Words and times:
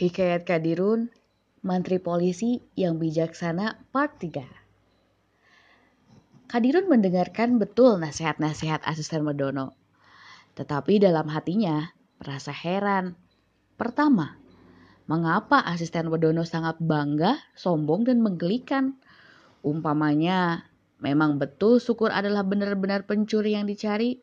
Hikayat 0.00 0.48
Kadirun, 0.48 1.12
Mantri 1.60 2.00
Polisi 2.00 2.56
yang 2.72 2.96
Bijaksana 2.96 3.84
Part 3.92 4.16
3 4.16 6.48
Kadirun 6.48 6.88
mendengarkan 6.88 7.60
betul 7.60 8.00
nasihat-nasihat 8.00 8.80
asisten 8.88 9.28
Medono. 9.28 9.76
Tetapi 10.56 11.04
dalam 11.04 11.28
hatinya 11.28 11.92
merasa 12.16 12.48
heran. 12.48 13.12
Pertama, 13.76 14.40
mengapa 15.04 15.60
asisten 15.68 16.08
Wedono 16.08 16.48
sangat 16.48 16.80
bangga, 16.80 17.36
sombong, 17.52 18.08
dan 18.08 18.24
menggelikan? 18.24 18.96
Umpamanya, 19.60 20.64
memang 21.04 21.36
betul 21.36 21.76
syukur 21.76 22.08
adalah 22.08 22.40
benar-benar 22.40 23.04
pencuri 23.04 23.52
yang 23.52 23.68
dicari. 23.68 24.16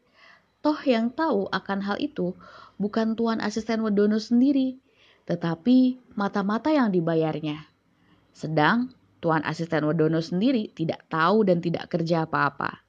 Toh 0.66 0.82
yang 0.90 1.14
tahu 1.14 1.54
akan 1.54 1.86
hal 1.86 2.02
itu 2.02 2.34
bukan 2.82 3.14
tuan 3.14 3.38
asisten 3.46 3.86
Wedono 3.86 4.18
sendiri, 4.18 4.82
tetapi 5.28 6.00
mata-mata 6.16 6.72
yang 6.72 6.90
dibayarnya. 6.90 7.68
Sedang 8.32 8.96
Tuan 9.20 9.44
Asisten 9.44 9.84
Wedono 9.84 10.24
sendiri 10.24 10.72
tidak 10.72 11.04
tahu 11.12 11.44
dan 11.44 11.60
tidak 11.60 11.92
kerja 11.92 12.24
apa-apa. 12.24 12.82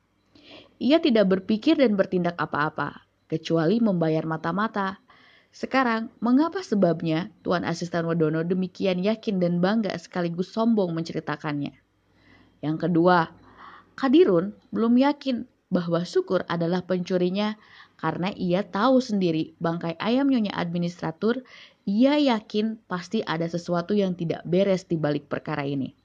Ia 0.78 1.02
tidak 1.02 1.26
berpikir 1.26 1.74
dan 1.74 1.98
bertindak 1.98 2.38
apa-apa, 2.38 3.02
kecuali 3.26 3.82
membayar 3.82 4.22
mata-mata. 4.22 5.02
Sekarang, 5.50 6.14
mengapa 6.22 6.62
sebabnya 6.62 7.34
Tuan 7.42 7.66
Asisten 7.66 8.06
Wedono 8.06 8.46
demikian 8.46 9.02
yakin 9.02 9.42
dan 9.42 9.58
bangga 9.58 9.90
sekaligus 9.98 10.54
sombong 10.54 10.94
menceritakannya? 10.94 11.74
Yang 12.62 12.76
kedua, 12.86 13.34
Kadirun 13.98 14.54
belum 14.70 14.94
yakin 15.02 15.42
bahwa 15.74 16.06
Syukur 16.06 16.46
adalah 16.46 16.86
pencurinya 16.86 17.58
karena 17.98 18.30
ia 18.38 18.62
tahu 18.62 19.02
sendiri 19.02 19.58
bangkai 19.58 19.98
ayam 19.98 20.30
nyonya 20.30 20.54
administratur, 20.54 21.42
ia 21.88 22.20
yakin 22.20 22.76
pasti 22.84 23.24
ada 23.24 23.48
sesuatu 23.48 23.96
yang 23.96 24.12
tidak 24.12 24.44
beres 24.44 24.84
di 24.84 25.00
balik 25.00 25.24
perkara 25.24 25.64
ini. 25.64 25.96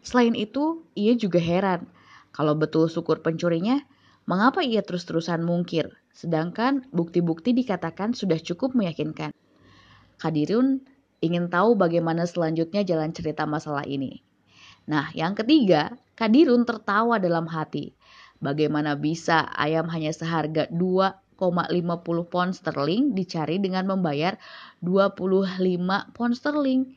Selain 0.00 0.32
itu, 0.32 0.80
ia 0.96 1.12
juga 1.12 1.36
heran 1.36 1.84
kalau 2.32 2.56
betul 2.56 2.88
syukur 2.88 3.20
pencurinya, 3.20 3.84
mengapa 4.24 4.64
ia 4.64 4.80
terus-terusan 4.80 5.44
mungkir, 5.44 5.92
sedangkan 6.16 6.88
bukti-bukti 6.88 7.52
dikatakan 7.52 8.16
sudah 8.16 8.40
cukup 8.40 8.72
meyakinkan. 8.72 9.36
Kadirun 10.16 10.80
ingin 11.20 11.52
tahu 11.52 11.76
bagaimana 11.76 12.24
selanjutnya 12.24 12.80
jalan 12.80 13.12
cerita 13.12 13.44
masalah 13.44 13.84
ini. 13.84 14.24
Nah, 14.88 15.12
yang 15.12 15.36
ketiga, 15.36 15.92
Kadirun 16.16 16.64
tertawa 16.64 17.20
dalam 17.20 17.44
hati 17.52 17.92
Bagaimana 18.40 18.96
bisa 18.96 19.52
ayam 19.52 19.84
hanya 19.92 20.16
seharga 20.16 20.64
2,50 20.72 21.29
pound 21.40 22.52
sterling 22.52 23.16
dicari 23.16 23.56
dengan 23.56 23.88
membayar 23.88 24.36
25 24.84 25.56
pound 26.12 26.34
sterling? 26.36 26.92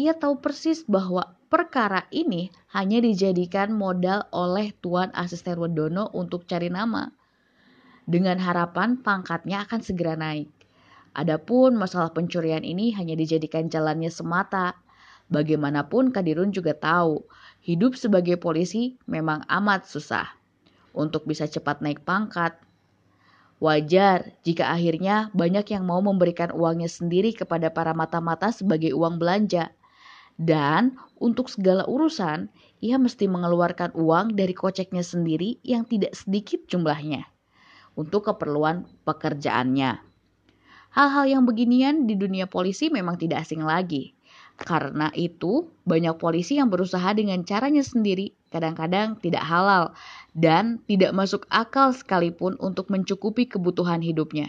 Ia 0.00 0.16
tahu 0.16 0.40
persis 0.40 0.88
bahwa 0.88 1.36
perkara 1.52 2.08
ini 2.08 2.48
hanya 2.72 3.04
dijadikan 3.04 3.76
modal 3.76 4.24
oleh 4.32 4.72
Tuan 4.80 5.12
Asisten 5.12 5.60
Wedono 5.60 6.08
untuk 6.16 6.48
cari 6.48 6.72
nama. 6.72 7.12
Dengan 8.08 8.40
harapan 8.40 8.96
pangkatnya 8.96 9.68
akan 9.68 9.80
segera 9.84 10.16
naik. 10.16 10.48
Adapun 11.12 11.76
masalah 11.76 12.08
pencurian 12.16 12.64
ini 12.64 12.96
hanya 12.96 13.12
dijadikan 13.12 13.68
jalannya 13.68 14.08
semata. 14.08 14.80
Bagaimanapun 15.28 16.08
Kadirun 16.08 16.56
juga 16.56 16.72
tahu, 16.72 17.24
hidup 17.60 18.00
sebagai 18.00 18.40
polisi 18.40 18.96
memang 19.04 19.44
amat 19.44 19.84
susah 19.84 20.28
untuk 20.96 21.28
bisa 21.28 21.44
cepat 21.44 21.84
naik 21.84 22.00
pangkat. 22.04 22.56
Wajar 23.62 24.34
jika 24.42 24.74
akhirnya 24.74 25.30
banyak 25.38 25.70
yang 25.70 25.86
mau 25.86 26.02
memberikan 26.02 26.50
uangnya 26.50 26.90
sendiri 26.90 27.30
kepada 27.30 27.70
para 27.70 27.94
mata-mata 27.94 28.50
sebagai 28.50 28.90
uang 28.90 29.22
belanja. 29.22 29.70
Dan 30.34 30.98
untuk 31.22 31.46
segala 31.46 31.86
urusan, 31.86 32.50
ia 32.82 32.98
mesti 32.98 33.30
mengeluarkan 33.30 33.94
uang 33.94 34.34
dari 34.34 34.50
koceknya 34.50 35.06
sendiri 35.06 35.62
yang 35.62 35.86
tidak 35.86 36.18
sedikit 36.18 36.66
jumlahnya 36.66 37.22
untuk 37.94 38.26
keperluan 38.26 38.82
pekerjaannya. 39.06 40.02
Hal-hal 40.92 41.24
yang 41.30 41.46
beginian 41.46 42.10
di 42.10 42.18
dunia 42.18 42.50
polisi 42.50 42.90
memang 42.90 43.14
tidak 43.14 43.46
asing 43.46 43.62
lagi. 43.62 44.12
Karena 44.58 45.08
itu, 45.16 45.70
banyak 45.86 46.20
polisi 46.20 46.60
yang 46.60 46.68
berusaha 46.68 47.14
dengan 47.16 47.40
caranya 47.46 47.80
sendiri, 47.80 48.36
kadang-kadang 48.52 49.16
tidak 49.22 49.46
halal, 49.46 49.96
dan 50.32 50.80
tidak 50.88 51.12
masuk 51.12 51.44
akal 51.52 51.92
sekalipun 51.92 52.56
untuk 52.60 52.88
mencukupi 52.88 53.48
kebutuhan 53.48 54.00
hidupnya. 54.00 54.48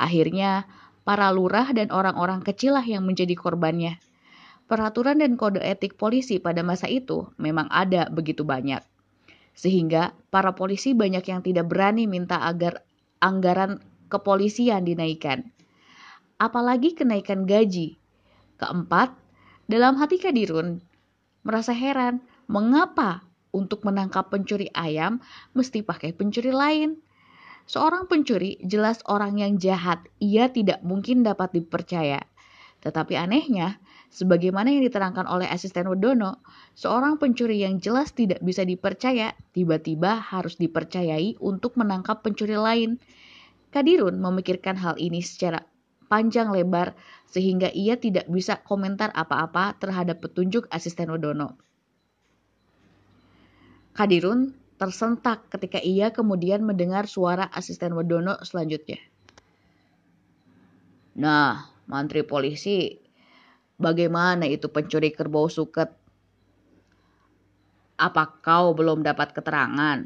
Akhirnya, 0.00 0.64
para 1.04 1.28
lurah 1.30 1.70
dan 1.76 1.92
orang-orang 1.92 2.40
kecil 2.40 2.76
lah 2.76 2.84
yang 2.84 3.04
menjadi 3.04 3.36
korbannya. 3.36 4.00
Peraturan 4.64 5.20
dan 5.20 5.36
kode 5.36 5.60
etik 5.60 6.00
polisi 6.00 6.40
pada 6.40 6.64
masa 6.64 6.88
itu 6.88 7.28
memang 7.36 7.68
ada 7.68 8.08
begitu 8.08 8.48
banyak. 8.48 8.80
Sehingga 9.52 10.16
para 10.32 10.56
polisi 10.56 10.96
banyak 10.96 11.24
yang 11.28 11.44
tidak 11.44 11.68
berani 11.68 12.08
minta 12.08 12.40
agar 12.42 12.80
anggaran 13.20 13.84
kepolisian 14.08 14.88
dinaikkan. 14.88 15.52
Apalagi 16.40 16.96
kenaikan 16.96 17.44
gaji 17.46 18.00
Keempat, 18.54 19.10
dalam 19.66 19.98
hati 19.98 20.22
Kadirun 20.22 20.78
merasa 21.42 21.74
heran 21.74 22.22
mengapa 22.46 23.26
untuk 23.54 23.86
menangkap 23.86 24.26
pencuri 24.34 24.66
ayam 24.74 25.22
mesti 25.54 25.86
pakai 25.86 26.10
pencuri 26.10 26.50
lain. 26.50 26.98
Seorang 27.64 28.10
pencuri 28.10 28.60
jelas 28.60 29.00
orang 29.08 29.40
yang 29.40 29.56
jahat, 29.56 30.04
ia 30.20 30.52
tidak 30.52 30.84
mungkin 30.84 31.24
dapat 31.24 31.56
dipercaya. 31.56 32.20
Tetapi 32.84 33.16
anehnya, 33.16 33.80
sebagaimana 34.12 34.68
yang 34.68 34.84
diterangkan 34.84 35.24
oleh 35.24 35.48
asisten 35.48 35.88
Wedono, 35.88 36.44
seorang 36.76 37.16
pencuri 37.16 37.64
yang 37.64 37.80
jelas 37.80 38.12
tidak 38.12 38.44
bisa 38.44 38.68
dipercaya 38.68 39.32
tiba-tiba 39.56 40.20
harus 40.20 40.60
dipercayai 40.60 41.40
untuk 41.40 41.80
menangkap 41.80 42.20
pencuri 42.20 42.60
lain. 42.60 43.00
Kadirun 43.72 44.20
memikirkan 44.20 44.76
hal 44.76 45.00
ini 45.00 45.24
secara 45.24 45.64
panjang 46.12 46.52
lebar 46.52 46.92
sehingga 47.24 47.72
ia 47.72 47.96
tidak 47.96 48.28
bisa 48.28 48.60
komentar 48.60 49.08
apa-apa 49.16 49.80
terhadap 49.80 50.20
petunjuk 50.20 50.68
asisten 50.68 51.08
Wedono. 51.08 51.63
Kadirun 53.94 54.50
tersentak 54.74 55.46
ketika 55.54 55.78
ia 55.78 56.10
kemudian 56.10 56.66
mendengar 56.66 57.06
suara 57.06 57.46
asisten 57.54 57.94
Wedono 57.94 58.42
selanjutnya. 58.42 58.98
Nah, 61.14 61.70
mantri 61.86 62.26
polisi, 62.26 62.90
bagaimana 63.78 64.50
itu 64.50 64.66
pencuri 64.66 65.14
kerbau 65.14 65.46
suket? 65.46 65.94
Apa 67.94 68.42
kau 68.42 68.74
belum 68.74 69.06
dapat 69.06 69.30
keterangan? 69.30 70.02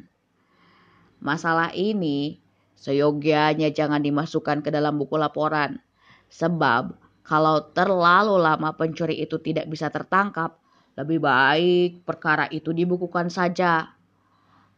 Masalah 1.24 1.72
ini 1.72 2.36
seyogianya 2.76 3.72
jangan 3.72 4.04
dimasukkan 4.04 4.60
ke 4.60 4.68
dalam 4.68 5.00
buku 5.00 5.16
laporan. 5.16 5.80
Sebab 6.28 6.92
kalau 7.24 7.64
terlalu 7.72 8.36
lama 8.36 8.76
pencuri 8.76 9.16
itu 9.16 9.40
tidak 9.40 9.64
bisa 9.72 9.88
tertangkap, 9.88 10.60
lebih 10.98 11.22
baik 11.22 12.02
perkara 12.02 12.50
itu 12.50 12.74
dibukukan 12.74 13.30
saja. 13.30 13.94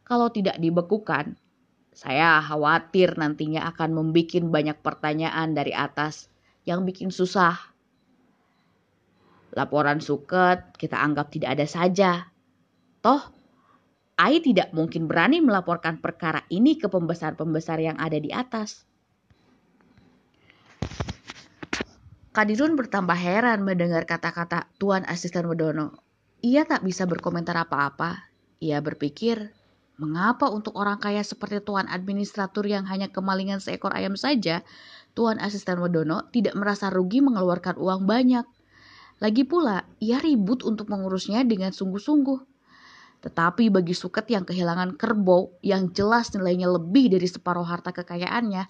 Kalau 0.05 0.29
tidak 0.29 0.61
dibekukan, 0.61 1.33
saya 1.97 2.45
khawatir 2.45 3.17
nantinya 3.17 3.65
akan 3.73 3.97
membuat 3.97 4.45
banyak 4.45 4.77
pertanyaan 4.85 5.57
dari 5.57 5.73
atas 5.73 6.29
yang 6.69 6.85
bikin 6.85 7.09
susah. 7.09 7.57
Laporan 9.57 10.05
suket 10.05 10.77
kita 10.77 11.01
anggap 11.01 11.33
tidak 11.33 11.57
ada 11.57 11.67
saja. 11.67 12.29
Toh, 13.01 13.41
Ai 14.21 14.45
tidak 14.45 14.77
mungkin 14.77 15.09
berani 15.09 15.41
melaporkan 15.41 15.97
perkara 15.97 16.45
ini 16.53 16.77
ke 16.77 16.93
pembesar-pembesar 16.93 17.81
yang 17.81 17.97
ada 17.97 18.21
di 18.21 18.29
atas. 18.29 18.85
Kadirun 22.37 22.77
bertambah 22.77 23.17
heran 23.17 23.65
mendengar 23.65 24.05
kata-kata 24.05 24.69
Tuan 24.77 25.09
Asisten 25.09 25.49
Wedono. 25.49 26.10
Ia 26.41 26.65
tak 26.65 26.89
bisa 26.89 27.05
berkomentar 27.05 27.53
apa-apa. 27.53 28.33
Ia 28.65 28.81
berpikir, 28.81 29.53
mengapa 30.01 30.49
untuk 30.49 30.73
orang 30.81 30.97
kaya 30.97 31.21
seperti 31.21 31.61
Tuan 31.61 31.85
Administratur 31.85 32.65
yang 32.65 32.89
hanya 32.89 33.13
kemalingan 33.13 33.61
seekor 33.61 33.93
ayam 33.93 34.17
saja, 34.17 34.65
Tuan 35.13 35.37
Asisten 35.37 35.77
Wedono 35.85 36.33
tidak 36.33 36.57
merasa 36.57 36.89
rugi 36.89 37.21
mengeluarkan 37.21 37.77
uang 37.77 38.09
banyak. 38.09 38.49
Lagi 39.21 39.45
pula, 39.45 39.85
ia 40.01 40.17
ribut 40.17 40.65
untuk 40.65 40.89
mengurusnya 40.89 41.45
dengan 41.45 41.77
sungguh-sungguh. 41.77 42.41
Tetapi 43.21 43.69
bagi 43.69 43.93
Suket 43.93 44.25
yang 44.33 44.49
kehilangan 44.49 44.97
kerbau 44.97 45.61
yang 45.61 45.93
jelas 45.93 46.33
nilainya 46.33 46.73
lebih 46.73 47.13
dari 47.13 47.29
separuh 47.29 47.69
harta 47.69 47.93
kekayaannya, 47.93 48.65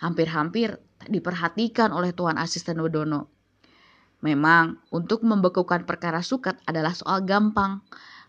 hampir-hampir 0.00 0.80
diperhatikan 1.12 1.92
oleh 1.92 2.16
Tuan 2.16 2.40
Asisten 2.40 2.80
Wedono. 2.80 3.31
Memang, 4.22 4.78
untuk 4.94 5.26
membekukan 5.26 5.82
perkara 5.82 6.22
suket 6.22 6.54
adalah 6.70 6.94
soal 6.94 7.26
gampang, 7.26 7.82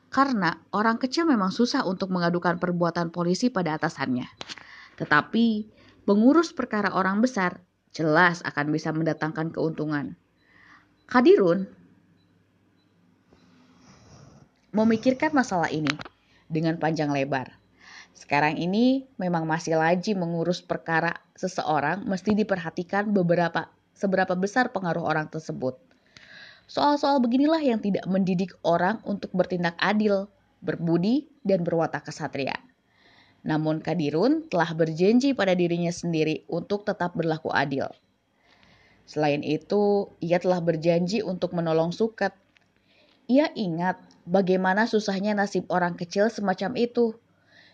karena 0.10 0.58
orang 0.74 0.98
kecil 0.98 1.30
memang 1.30 1.54
susah 1.54 1.86
untuk 1.86 2.10
mengadukan 2.10 2.58
perbuatan 2.58 3.14
polisi 3.14 3.54
pada 3.54 3.78
atasannya. 3.78 4.26
Tetapi, 4.98 5.70
pengurus 6.06 6.54
perkara 6.54 6.94
orang 6.94 7.22
besar 7.22 7.62
jelas 7.94 8.42
akan 8.42 8.74
bisa 8.74 8.90
mendatangkan 8.90 9.54
keuntungan. 9.54 10.18
Kadirun 11.06 11.70
memikirkan 14.74 15.30
masalah 15.30 15.70
ini 15.70 15.94
dengan 16.50 16.82
panjang 16.82 17.14
lebar. 17.14 17.54
Sekarang 18.14 18.58
ini 18.58 19.10
memang 19.18 19.46
masih 19.46 19.78
lagi 19.78 20.14
mengurus 20.14 20.62
perkara 20.62 21.14
seseorang 21.34 22.06
mesti 22.06 22.38
diperhatikan 22.38 23.10
beberapa 23.10 23.73
seberapa 23.94 24.34
besar 24.36 24.74
pengaruh 24.74 25.06
orang 25.06 25.30
tersebut. 25.30 25.80
Soal-soal 26.68 27.22
beginilah 27.22 27.62
yang 27.62 27.80
tidak 27.80 28.06
mendidik 28.10 28.54
orang 28.66 29.00
untuk 29.06 29.30
bertindak 29.32 29.78
adil, 29.78 30.28
berbudi, 30.64 31.30
dan 31.46 31.62
berwatak 31.62 32.08
kesatria. 32.08 32.56
Namun 33.44 33.84
Kadirun 33.84 34.48
telah 34.48 34.72
berjanji 34.72 35.36
pada 35.36 35.52
dirinya 35.52 35.92
sendiri 35.92 36.48
untuk 36.48 36.88
tetap 36.88 37.14
berlaku 37.14 37.52
adil. 37.52 37.92
Selain 39.04 39.44
itu, 39.44 40.08
ia 40.24 40.40
telah 40.40 40.64
berjanji 40.64 41.20
untuk 41.20 41.52
menolong 41.52 41.92
Suket. 41.92 42.32
Ia 43.28 43.52
ingat 43.52 44.00
bagaimana 44.24 44.88
susahnya 44.88 45.36
nasib 45.36 45.68
orang 45.68 46.00
kecil 46.00 46.32
semacam 46.32 46.80
itu. 46.80 47.20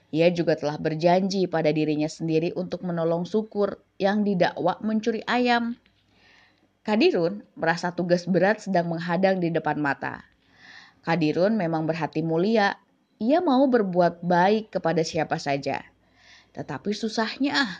Ia 0.09 0.33
juga 0.33 0.57
telah 0.57 0.81
berjanji 0.81 1.45
pada 1.45 1.69
dirinya 1.69 2.09
sendiri 2.09 2.49
untuk 2.57 2.81
menolong 2.81 3.29
Sukur 3.29 3.77
yang 4.01 4.25
didakwa 4.25 4.81
mencuri 4.81 5.21
ayam. 5.29 5.77
Kadirun 6.89 7.45
merasa 7.53 7.93
tugas 7.93 8.25
berat 8.25 8.65
sedang 8.65 8.89
menghadang 8.89 9.37
di 9.37 9.53
depan 9.53 9.77
mata. 9.77 10.25
Kadirun 11.05 11.53
memang 11.53 11.85
berhati 11.85 12.25
mulia 12.25 12.81
ia 13.21 13.45
mau 13.45 13.69
berbuat 13.69 14.25
baik 14.25 14.73
kepada 14.73 15.05
siapa 15.05 15.37
saja. 15.37 15.85
Tetapi 16.57 16.89
susahnya 16.89 17.51
ah, 17.53 17.73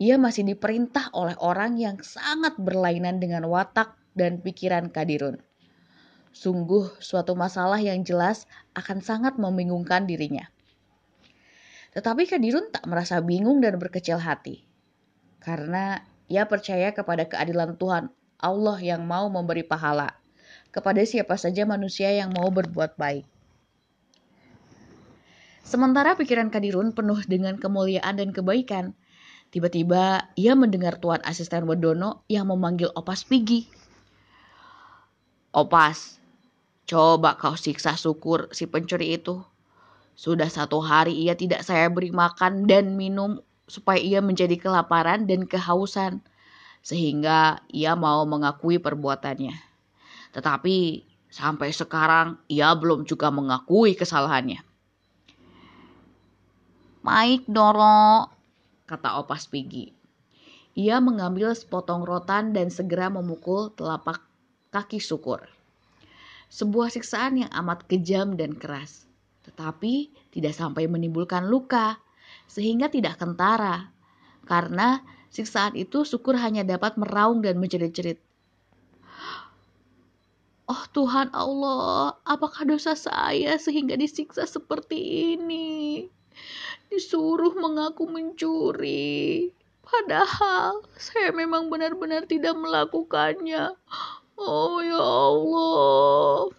ia 0.00 0.16
masih 0.16 0.48
diperintah 0.48 1.12
oleh 1.12 1.36
orang 1.36 1.76
yang 1.76 2.00
sangat 2.00 2.56
berlainan 2.56 3.20
dengan 3.20 3.44
watak 3.44 3.92
dan 4.16 4.40
pikiran 4.40 4.88
Kadirun. 4.88 5.36
Sungguh 6.32 6.96
suatu 7.04 7.36
masalah 7.36 7.76
yang 7.76 8.08
jelas 8.08 8.48
akan 8.72 9.04
sangat 9.04 9.36
membingungkan 9.36 10.08
dirinya. 10.08 10.48
Tetapi 11.92 12.24
Kadirun 12.24 12.72
tak 12.72 12.88
merasa 12.88 13.20
bingung 13.20 13.60
dan 13.60 13.76
berkecil 13.76 14.16
hati. 14.16 14.64
Karena 15.44 16.13
ia 16.28 16.48
percaya 16.48 16.92
kepada 16.94 17.28
keadilan 17.28 17.76
Tuhan 17.76 18.08
Allah 18.40 18.78
yang 18.80 19.04
mau 19.04 19.28
memberi 19.32 19.64
pahala 19.64 20.16
kepada 20.74 21.00
siapa 21.06 21.38
saja 21.38 21.62
manusia 21.62 22.10
yang 22.10 22.34
mau 22.34 22.50
berbuat 22.50 22.98
baik. 22.98 23.22
Sementara 25.64 26.12
pikiran 26.18 26.52
Kadirun 26.52 26.92
penuh 26.92 27.24
dengan 27.24 27.56
kemuliaan 27.56 28.20
dan 28.20 28.36
kebaikan. 28.36 28.92
Tiba-tiba 29.48 30.28
ia 30.34 30.52
mendengar 30.58 30.98
Tuan 30.98 31.22
Asisten 31.24 31.64
Wedono 31.70 32.26
yang 32.28 32.50
memanggil 32.50 32.90
Opas 32.92 33.22
Pigi. 33.24 33.70
Opas, 35.54 36.18
coba 36.90 37.38
kau 37.38 37.54
siksa 37.54 37.94
syukur 37.94 38.50
si 38.50 38.66
pencuri 38.66 39.14
itu. 39.14 39.40
Sudah 40.18 40.50
satu 40.50 40.82
hari 40.82 41.14
ia 41.14 41.38
tidak 41.38 41.62
saya 41.62 41.86
beri 41.86 42.10
makan 42.10 42.66
dan 42.66 42.98
minum 42.98 43.38
supaya 43.64 44.00
ia 44.00 44.20
menjadi 44.20 44.56
kelaparan 44.60 45.28
dan 45.28 45.48
kehausan. 45.48 46.20
Sehingga 46.84 47.64
ia 47.72 47.96
mau 47.96 48.28
mengakui 48.28 48.76
perbuatannya. 48.76 49.56
Tetapi 50.36 50.76
sampai 51.32 51.72
sekarang 51.72 52.36
ia 52.46 52.70
belum 52.76 53.08
juga 53.08 53.32
mengakui 53.32 53.96
kesalahannya. 53.96 54.60
Maik 57.04 57.44
Doro, 57.48 58.28
kata 58.84 59.20
Opas 59.20 59.48
Pigi. 59.48 59.92
Ia 60.74 60.98
mengambil 60.98 61.54
sepotong 61.54 62.02
rotan 62.02 62.50
dan 62.50 62.68
segera 62.68 63.06
memukul 63.12 63.70
telapak 63.76 64.20
kaki 64.74 64.98
syukur. 64.98 65.44
Sebuah 66.50 66.90
siksaan 66.90 67.46
yang 67.46 67.50
amat 67.62 67.86
kejam 67.86 68.34
dan 68.34 68.58
keras, 68.58 69.06
tetapi 69.46 70.10
tidak 70.34 70.54
sampai 70.54 70.90
menimbulkan 70.90 71.46
luka, 71.46 71.98
sehingga 72.54 72.86
tidak 72.86 73.18
kentara. 73.18 73.90
Karena 74.46 75.02
siksaan 75.34 75.74
itu 75.74 76.06
syukur 76.06 76.38
hanya 76.38 76.62
dapat 76.62 76.94
meraung 76.94 77.42
dan 77.42 77.58
menjerit-jerit. 77.58 78.22
Oh 80.70 80.84
Tuhan 80.94 81.34
Allah, 81.34 82.14
apakah 82.22 82.62
dosa 82.64 82.94
saya 82.94 83.58
sehingga 83.58 83.98
disiksa 83.98 84.46
seperti 84.46 85.34
ini? 85.36 86.08
disuruh 86.94 87.54
mengaku 87.58 88.06
mencuri. 88.06 89.50
Padahal 89.84 90.86
saya 90.96 91.34
memang 91.34 91.68
benar-benar 91.68 92.24
tidak 92.30 92.56
melakukannya. 92.56 93.74
Oh 94.38 94.78
ya 94.78 95.02
Allah. 95.02 96.54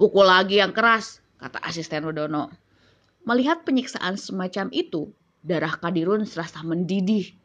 Pukul 0.00 0.32
lagi 0.32 0.56
yang 0.56 0.72
keras, 0.72 1.20
kata 1.36 1.60
asisten 1.60 2.08
Rodono. 2.08 2.48
Melihat 3.28 3.68
penyiksaan 3.68 4.16
semacam 4.16 4.72
itu, 4.72 5.12
darah 5.44 5.76
Kadirun 5.76 6.24
serasa 6.24 6.64
mendidih. 6.64 7.36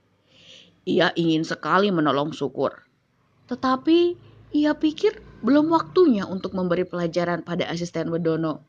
Ia 0.87 1.11
ingin 1.19 1.43
sekali 1.43 1.91
menolong 1.91 2.31
syukur. 2.31 2.87
Tetapi 3.51 4.15
ia 4.55 4.71
pikir 4.71 5.19
belum 5.43 5.67
waktunya 5.67 6.23
untuk 6.23 6.55
memberi 6.55 6.87
pelajaran 6.87 7.43
pada 7.43 7.67
asisten 7.67 8.07
Wedono. 8.07 8.63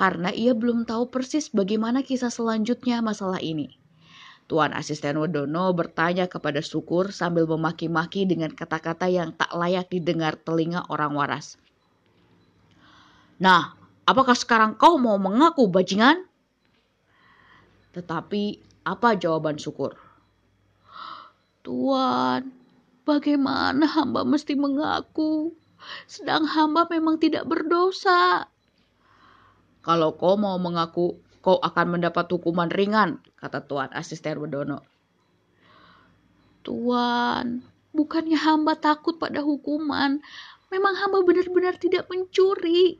Karena 0.00 0.32
ia 0.32 0.56
belum 0.56 0.88
tahu 0.88 1.12
persis 1.12 1.52
bagaimana 1.52 2.00
kisah 2.00 2.32
selanjutnya 2.32 3.04
masalah 3.04 3.44
ini. 3.44 3.76
Tuan 4.48 4.72
asisten 4.72 5.20
Wedono 5.20 5.68
bertanya 5.76 6.32
kepada 6.32 6.64
Syukur 6.64 7.12
sambil 7.12 7.44
memaki-maki 7.44 8.24
dengan 8.24 8.56
kata-kata 8.56 9.04
yang 9.12 9.36
tak 9.36 9.52
layak 9.52 9.92
didengar 9.92 10.40
telinga 10.40 10.88
orang 10.88 11.12
waras. 11.12 11.60
Nah, 13.36 13.76
apakah 14.08 14.36
sekarang 14.36 14.78
kau 14.80 14.96
mau 14.96 15.20
mengaku 15.20 15.68
bajingan? 15.68 16.24
Tetapi 17.92 18.60
apa 18.84 19.16
jawaban 19.16 19.56
Syukur? 19.56 19.96
Tuan, 21.60 22.54
bagaimana 23.02 23.84
hamba 23.88 24.22
mesti 24.22 24.54
mengaku? 24.54 25.52
sedang 26.06 26.46
hamba 26.46 26.86
memang 26.90 27.16
tidak 27.20 27.46
berdosa. 27.46 28.50
Kalau 29.86 30.18
kau 30.18 30.34
mau 30.34 30.58
mengaku, 30.58 31.22
kau 31.38 31.62
akan 31.62 31.98
mendapat 31.98 32.26
hukuman 32.26 32.66
ringan, 32.66 33.22
kata 33.38 33.62
Tuan 33.62 33.90
Asisten 33.94 34.42
Wedono. 34.42 34.82
Tuan, 36.66 37.62
bukannya 37.94 38.34
hamba 38.34 38.74
takut 38.74 39.22
pada 39.22 39.38
hukuman. 39.46 40.18
Memang 40.74 40.94
hamba 40.98 41.22
benar-benar 41.22 41.78
tidak 41.78 42.10
mencuri. 42.10 42.98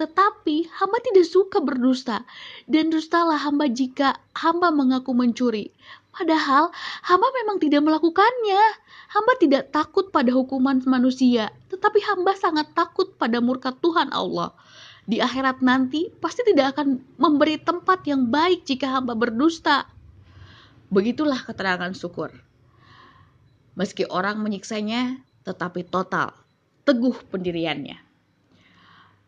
Tetapi 0.00 0.72
hamba 0.72 0.98
tidak 1.04 1.28
suka 1.28 1.60
berdusta. 1.60 2.24
Dan 2.64 2.88
dustalah 2.88 3.38
hamba 3.40 3.68
jika 3.68 4.18
hamba 4.36 4.72
mengaku 4.72 5.12
mencuri. 5.12 5.72
Padahal 6.12 6.68
hamba 7.08 7.28
memang 7.40 7.56
tidak 7.56 7.80
melakukannya. 7.84 8.62
Hamba 9.12 9.32
tidak 9.36 9.68
takut 9.72 10.08
pada 10.08 10.32
hukuman 10.32 10.80
manusia, 10.88 11.52
tetapi 11.68 12.00
hamba 12.00 12.32
sangat 12.32 12.72
takut 12.72 13.12
pada 13.20 13.44
murka 13.44 13.68
Tuhan 13.76 14.08
Allah. 14.08 14.56
Di 15.04 15.20
akhirat 15.20 15.60
nanti 15.60 16.08
pasti 16.16 16.40
tidak 16.48 16.78
akan 16.78 16.96
memberi 17.20 17.60
tempat 17.60 18.08
yang 18.08 18.32
baik 18.32 18.64
jika 18.64 18.88
hamba 18.88 19.12
berdusta. 19.12 19.84
Begitulah 20.88 21.44
keterangan 21.44 21.92
syukur. 21.92 22.32
Meski 23.76 24.08
orang 24.08 24.40
menyiksanya, 24.40 25.20
tetapi 25.44 25.84
total, 25.88 26.32
teguh 26.84 27.16
pendiriannya. 27.28 28.11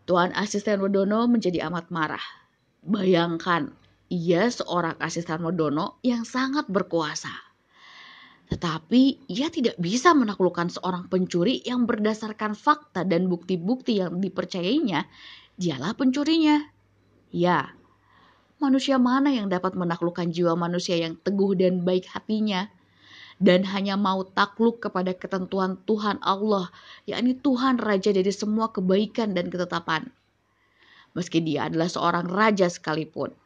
Tuan 0.04 0.30
asisten 0.36 0.80
Wedono 0.84 1.24
menjadi 1.26 1.64
amat 1.68 1.88
marah. 1.88 2.24
Bayangkan, 2.84 3.72
ia 4.12 4.46
seorang 4.52 5.00
asisten 5.00 5.40
Wedono 5.40 6.00
yang 6.04 6.28
sangat 6.28 6.68
berkuasa 6.68 7.32
tetapi 8.44 9.24
ia 9.32 9.48
tidak 9.48 9.76
bisa 9.80 10.12
menaklukkan 10.12 10.68
seorang 10.68 11.08
pencuri 11.08 11.64
yang 11.64 11.88
berdasarkan 11.88 12.52
fakta 12.52 13.02
dan 13.02 13.26
bukti-bukti 13.32 14.04
yang 14.04 14.20
dipercayainya, 14.20 15.08
dialah 15.56 15.96
pencurinya. 15.96 16.60
Ya, 17.32 17.72
manusia 18.60 19.00
mana 19.00 19.32
yang 19.32 19.48
dapat 19.48 19.72
menaklukkan 19.74 20.28
jiwa 20.30 20.54
manusia 20.54 21.00
yang 21.00 21.16
teguh 21.24 21.56
dan 21.56 21.82
baik 21.82 22.04
hatinya 22.12 22.68
dan 23.44 23.60
hanya 23.68 24.00
mau 24.00 24.24
takluk 24.24 24.80
kepada 24.80 25.12
ketentuan 25.12 25.76
Tuhan 25.84 26.16
Allah, 26.24 26.72
yakni 27.04 27.36
Tuhan 27.36 27.76
Raja 27.76 28.08
dari 28.08 28.32
semua 28.32 28.72
kebaikan 28.72 29.36
dan 29.36 29.52
ketetapan. 29.52 30.08
Meski 31.12 31.44
dia 31.44 31.68
adalah 31.68 31.92
seorang 31.92 32.26
raja 32.26 32.66
sekalipun. 32.66 33.36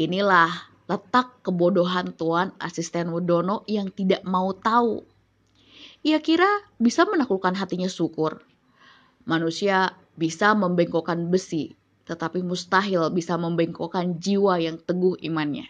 Inilah 0.00 0.48
letak 0.88 1.44
kebodohan 1.44 2.16
Tuan 2.16 2.56
asisten 2.58 3.12
Wedono 3.12 3.62
yang 3.68 3.92
tidak 3.92 4.24
mau 4.24 4.56
tahu. 4.56 5.04
Ia 6.02 6.18
kira 6.18 6.48
bisa 6.80 7.06
menaklukkan 7.06 7.54
hatinya 7.54 7.86
syukur. 7.86 8.42
Manusia 9.28 9.94
bisa 10.18 10.50
membengkokkan 10.56 11.30
besi, 11.30 11.78
tetapi 12.10 12.42
mustahil 12.42 13.06
bisa 13.14 13.38
membengkokkan 13.38 14.18
jiwa 14.18 14.58
yang 14.58 14.82
teguh 14.82 15.14
imannya. 15.22 15.68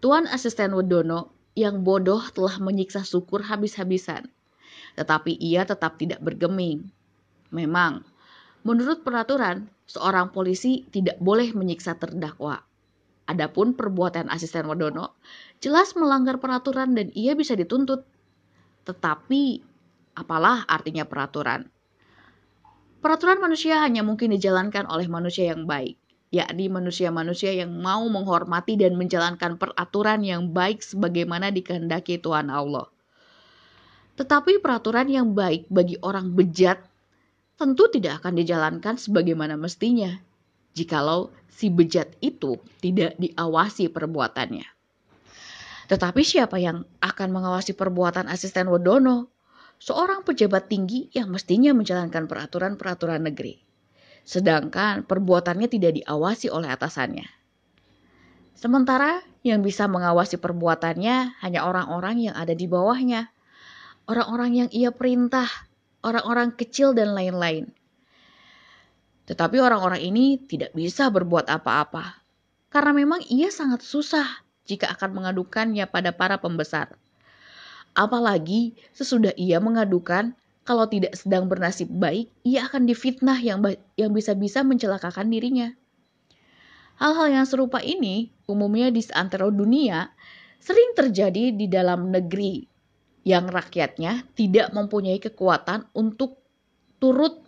Tuan 0.00 0.24
Asisten 0.24 0.72
Wedono 0.72 1.39
yang 1.58 1.82
bodoh 1.82 2.22
telah 2.30 2.56
menyiksa 2.62 3.02
syukur 3.02 3.42
habis-habisan, 3.42 4.30
tetapi 4.94 5.34
ia 5.38 5.66
tetap 5.66 5.98
tidak 5.98 6.22
bergeming. 6.22 6.90
Memang, 7.50 8.06
menurut 8.62 9.02
peraturan, 9.02 9.66
seorang 9.90 10.30
polisi 10.30 10.86
tidak 10.94 11.18
boleh 11.18 11.50
menyiksa 11.50 11.98
terdakwa. 11.98 12.62
Adapun 13.26 13.78
perbuatan 13.78 14.26
asisten 14.26 14.66
Wadono 14.66 15.14
jelas 15.62 15.94
melanggar 15.94 16.42
peraturan 16.42 16.98
dan 16.98 17.14
ia 17.14 17.38
bisa 17.38 17.54
dituntut. 17.54 18.02
Tetapi, 18.86 19.62
apalah 20.18 20.66
artinya 20.66 21.06
peraturan? 21.06 21.70
Peraturan 23.00 23.38
manusia 23.38 23.80
hanya 23.80 24.02
mungkin 24.02 24.34
dijalankan 24.34 24.84
oleh 24.90 25.06
manusia 25.06 25.54
yang 25.54 25.64
baik, 25.64 25.94
yakni 26.30 26.70
manusia-manusia 26.70 27.50
yang 27.50 27.74
mau 27.74 28.06
menghormati 28.06 28.78
dan 28.78 28.94
menjalankan 28.94 29.58
peraturan 29.58 30.22
yang 30.22 30.54
baik 30.54 30.82
sebagaimana 30.82 31.50
dikehendaki 31.50 32.22
Tuhan 32.22 32.48
Allah. 32.48 32.86
Tetapi 34.14 34.62
peraturan 34.62 35.10
yang 35.10 35.34
baik 35.34 35.66
bagi 35.66 35.98
orang 36.02 36.30
bejat 36.34 36.78
tentu 37.58 37.90
tidak 37.90 38.24
akan 38.24 38.38
dijalankan 38.38 38.94
sebagaimana 38.96 39.58
mestinya 39.58 40.16
jikalau 40.72 41.34
si 41.50 41.68
bejat 41.68 42.14
itu 42.22 42.56
tidak 42.78 43.18
diawasi 43.18 43.90
perbuatannya. 43.90 44.64
Tetapi 45.90 46.22
siapa 46.22 46.62
yang 46.62 46.86
akan 47.02 47.28
mengawasi 47.34 47.74
perbuatan 47.74 48.30
asisten 48.30 48.70
Wodono? 48.70 49.26
Seorang 49.80 50.22
pejabat 50.22 50.68
tinggi 50.70 51.08
yang 51.10 51.32
mestinya 51.32 51.72
menjalankan 51.72 52.28
peraturan-peraturan 52.28 53.26
negeri. 53.26 53.69
Sedangkan 54.30 55.02
perbuatannya 55.10 55.66
tidak 55.66 55.98
diawasi 55.98 56.54
oleh 56.54 56.70
atasannya. 56.70 57.26
Sementara 58.54 59.26
yang 59.42 59.58
bisa 59.58 59.90
mengawasi 59.90 60.38
perbuatannya 60.38 61.42
hanya 61.42 61.66
orang-orang 61.66 62.30
yang 62.30 62.38
ada 62.38 62.54
di 62.54 62.70
bawahnya. 62.70 63.26
Orang-orang 64.06 64.50
yang 64.54 64.68
ia 64.70 64.94
perintah, 64.94 65.50
orang-orang 66.06 66.54
kecil 66.54 66.94
dan 66.94 67.10
lain-lain. 67.10 67.74
Tetapi 69.26 69.58
orang-orang 69.58 69.98
ini 69.98 70.38
tidak 70.46 70.78
bisa 70.78 71.10
berbuat 71.10 71.50
apa-apa, 71.50 72.22
karena 72.70 72.94
memang 72.94 73.26
ia 73.26 73.50
sangat 73.50 73.82
susah 73.82 74.26
jika 74.62 74.94
akan 74.94 75.10
mengadukannya 75.22 75.86
pada 75.90 76.14
para 76.14 76.38
pembesar. 76.38 76.94
Apalagi 77.98 78.78
sesudah 78.94 79.34
ia 79.34 79.58
mengadukan, 79.58 80.34
kalau 80.64 80.86
tidak 80.86 81.16
sedang 81.16 81.48
bernasib 81.48 81.88
baik, 81.88 82.28
ia 82.44 82.68
akan 82.68 82.84
difitnah 82.84 83.40
yang, 83.40 83.64
yang 83.96 84.12
bisa-bisa 84.12 84.60
mencelakakan 84.60 85.32
dirinya. 85.32 85.72
Hal-hal 87.00 87.32
yang 87.32 87.46
serupa 87.48 87.80
ini 87.80 88.28
umumnya 88.44 88.92
di 88.92 89.00
seantero 89.00 89.48
dunia 89.48 90.12
sering 90.60 90.92
terjadi 90.92 91.56
di 91.56 91.64
dalam 91.64 92.12
negeri 92.12 92.60
yang 93.24 93.48
rakyatnya 93.48 94.28
tidak 94.36 94.68
mempunyai 94.76 95.16
kekuatan 95.16 95.88
untuk 95.96 96.40
turut 97.00 97.40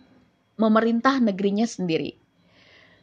memerintah 0.57 1.21
negerinya 1.21 1.69
sendiri. 1.69 2.17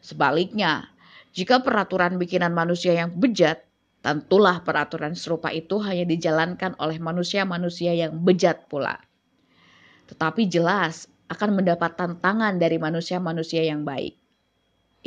Sebaliknya, 0.03 0.91
jika 1.31 1.63
peraturan 1.63 2.19
bikinan 2.19 2.51
manusia 2.51 2.99
yang 2.99 3.15
bejat, 3.15 3.63
tentulah 4.03 4.65
peraturan 4.67 5.15
serupa 5.15 5.55
itu 5.55 5.79
hanya 5.79 6.03
dijalankan 6.03 6.75
oleh 6.83 6.99
manusia-manusia 6.99 7.95
yang 7.95 8.19
bejat 8.27 8.67
pula. 8.67 8.99
Tetapi 10.11 10.51
jelas 10.51 11.07
akan 11.31 11.63
mendapat 11.63 11.95
tantangan 11.95 12.59
dari 12.59 12.77
manusia-manusia 12.77 13.63
yang 13.63 13.87
baik. 13.87 14.19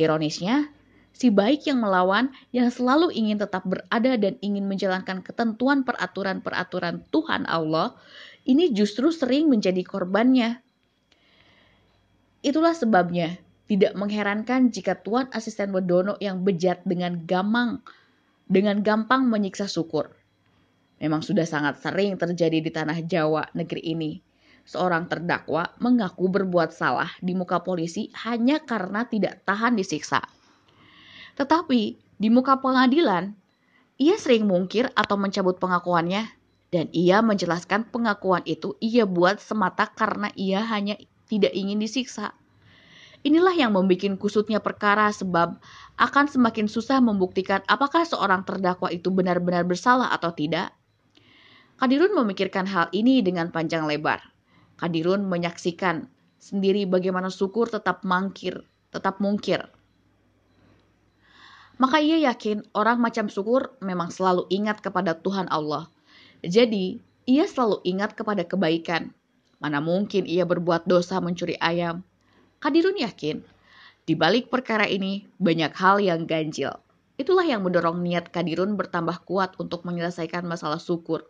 Ironisnya, 0.00 0.72
si 1.12 1.28
baik 1.28 1.68
yang 1.68 1.84
melawan 1.84 2.32
yang 2.50 2.72
selalu 2.72 3.12
ingin 3.12 3.38
tetap 3.38 3.62
berada 3.68 4.16
dan 4.16 4.40
ingin 4.40 4.64
menjalankan 4.64 5.20
ketentuan 5.20 5.84
peraturan-peraturan 5.84 7.04
Tuhan 7.12 7.44
Allah, 7.44 7.92
ini 8.48 8.72
justru 8.72 9.12
sering 9.12 9.52
menjadi 9.52 9.84
korbannya 9.84 10.64
Itulah 12.44 12.76
sebabnya 12.76 13.40
tidak 13.64 13.96
mengherankan 13.96 14.68
jika 14.68 15.00
Tuan 15.00 15.32
Asisten 15.32 15.72
Wedono 15.72 16.20
yang 16.20 16.44
bejat 16.44 16.84
dengan 16.84 17.24
gamang 17.24 17.80
dengan 18.44 18.84
gampang 18.84 19.24
menyiksa 19.24 19.64
syukur. 19.64 20.12
Memang 21.00 21.24
sudah 21.24 21.48
sangat 21.48 21.80
sering 21.80 22.20
terjadi 22.20 22.60
di 22.60 22.68
tanah 22.68 23.00
Jawa 23.00 23.48
negeri 23.56 23.96
ini. 23.96 24.20
Seorang 24.64 25.12
terdakwa 25.12 25.68
mengaku 25.76 26.32
berbuat 26.32 26.72
salah 26.72 27.12
di 27.20 27.36
muka 27.36 27.60
polisi 27.60 28.08
hanya 28.24 28.64
karena 28.64 29.04
tidak 29.04 29.44
tahan 29.44 29.76
disiksa. 29.76 30.24
Tetapi 31.36 32.00
di 32.16 32.28
muka 32.32 32.56
pengadilan, 32.56 33.36
ia 34.00 34.16
sering 34.16 34.48
mungkir 34.48 34.88
atau 34.96 35.20
mencabut 35.20 35.60
pengakuannya 35.60 36.26
dan 36.74 36.90
ia 36.90 37.22
menjelaskan 37.22 37.86
pengakuan 37.92 38.42
itu 38.48 38.74
ia 38.82 39.06
buat 39.06 39.38
semata 39.38 39.86
karena 39.92 40.32
ia 40.34 40.64
hanya 40.64 40.98
tidak 41.30 41.54
ingin 41.54 41.78
disiksa. 41.78 42.34
Inilah 43.24 43.56
yang 43.56 43.72
membuat 43.72 44.20
kusutnya 44.20 44.60
perkara 44.60 45.08
sebab 45.08 45.56
akan 45.96 46.24
semakin 46.28 46.68
susah 46.68 47.00
membuktikan 47.00 47.64
apakah 47.70 48.04
seorang 48.04 48.44
terdakwa 48.44 48.92
itu 48.92 49.08
benar-benar 49.08 49.64
bersalah 49.64 50.12
atau 50.12 50.34
tidak. 50.34 50.74
Kadirun 51.80 52.12
memikirkan 52.12 52.68
hal 52.68 52.92
ini 52.92 53.24
dengan 53.24 53.48
panjang 53.48 53.88
lebar. 53.88 54.33
Kadirun 54.80 55.26
menyaksikan 55.26 56.10
sendiri 56.42 56.84
bagaimana 56.84 57.30
syukur 57.30 57.70
tetap 57.70 58.02
mangkir, 58.02 58.66
tetap 58.90 59.22
mungkir. 59.22 59.64
Maka 61.78 61.98
ia 61.98 62.22
yakin 62.30 62.62
orang 62.74 63.02
macam 63.02 63.26
syukur 63.26 63.74
memang 63.82 64.10
selalu 64.14 64.46
ingat 64.50 64.78
kepada 64.78 65.18
Tuhan 65.18 65.50
Allah. 65.50 65.90
Jadi, 66.44 67.02
ia 67.26 67.48
selalu 67.48 67.82
ingat 67.82 68.14
kepada 68.14 68.46
kebaikan, 68.46 69.10
Mana 69.64 69.80
mungkin 69.80 70.28
ia 70.28 70.44
berbuat 70.44 70.84
dosa 70.84 71.24
mencuri 71.24 71.56
ayam? 71.56 72.04
Kadirun 72.60 73.00
yakin, 73.00 73.40
di 74.04 74.12
balik 74.12 74.52
perkara 74.52 74.84
ini 74.84 75.24
banyak 75.40 75.72
hal 75.72 76.04
yang 76.04 76.28
ganjil. 76.28 76.76
Itulah 77.16 77.48
yang 77.48 77.64
mendorong 77.64 78.04
niat 78.04 78.28
Kadirun 78.28 78.76
bertambah 78.76 79.24
kuat 79.24 79.56
untuk 79.56 79.88
menyelesaikan 79.88 80.44
masalah 80.44 80.76
syukur. 80.76 81.24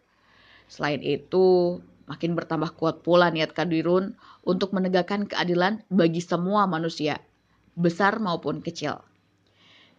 Selain 0.67 0.99
itu, 0.99 1.79
makin 2.07 2.37
bertambah 2.37 2.77
kuat 2.77 3.01
pula 3.05 3.33
niat 3.33 3.57
Kadirun 3.57 4.17
untuk 4.45 4.77
menegakkan 4.77 5.25
keadilan 5.25 5.85
bagi 5.89 6.21
semua 6.21 6.69
manusia, 6.69 7.21
besar 7.75 8.21
maupun 8.21 8.61
kecil. 8.61 9.01